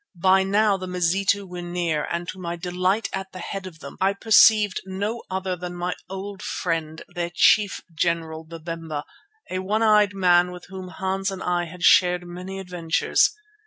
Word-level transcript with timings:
By 0.19 0.41
now 0.41 0.77
the 0.77 0.87
Mazitu 0.87 1.45
were 1.45 1.61
near, 1.61 2.05
and 2.09 2.27
to 2.29 2.39
my 2.39 2.55
delight 2.55 3.07
at 3.13 3.31
the 3.33 3.37
head 3.37 3.67
of 3.67 3.81
them 3.81 3.97
I 4.01 4.13
perceived 4.13 4.81
no 4.83 5.21
other 5.29 5.55
than 5.55 5.75
my 5.75 5.93
old 6.09 6.41
friend, 6.41 7.03
their 7.13 7.29
chief 7.31 7.81
general, 7.93 8.43
Babemba, 8.43 9.03
a 9.51 9.59
one 9.59 9.83
eyed 9.83 10.15
man 10.15 10.49
with 10.51 10.65
whom 10.69 10.87
Hans 10.87 11.29
and 11.29 11.43
I 11.43 11.65
had 11.65 11.83
shared 11.83 12.25
many 12.25 12.57
adventures. 12.57 13.29